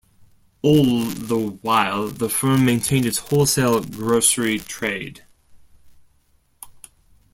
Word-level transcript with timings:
All 0.63 1.03
the 1.05 1.59
while 1.61 2.07
the 2.07 2.27
firm 2.27 2.65
maintained 2.65 3.05
its 3.05 3.19
wholesale 3.19 3.83
grocery 3.83 4.57
trade. 4.57 5.23